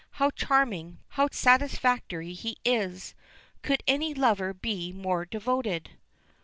How 0.13 0.31
charming 0.31 0.97
how 1.09 1.27
satisfactory 1.31 2.33
he 2.33 2.57
is. 2.65 3.13
Could 3.61 3.83
any 3.87 4.15
lover 4.15 4.51
be 4.51 4.91
more 4.91 5.25
devoted! 5.27 5.91